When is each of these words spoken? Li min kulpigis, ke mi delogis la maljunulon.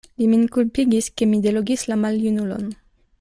Li 0.19 0.27
min 0.29 0.45
kulpigis, 0.55 1.09
ke 1.21 1.29
mi 1.33 1.43
delogis 1.49 1.85
la 1.93 1.99
maljunulon. 2.07 2.69